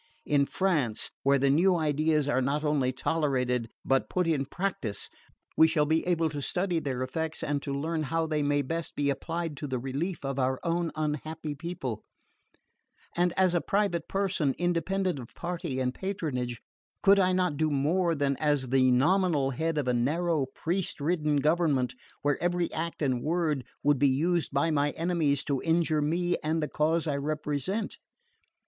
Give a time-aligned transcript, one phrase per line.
[0.25, 5.11] In France, where the new ideas are not only tolerated but put in practice,
[5.55, 8.95] we shall be able to study their effects and to learn how they may best
[8.95, 12.01] be applied to the relief of our own unhappy people;
[13.15, 16.63] and as a private person, independent of party and patronage,
[17.03, 21.35] could I not do more than as the nominal head of a narrow priest ridden
[21.35, 21.93] government,
[22.23, 26.63] where every act and word would be used by my enemies to injure me and
[26.63, 27.99] the cause I represent?"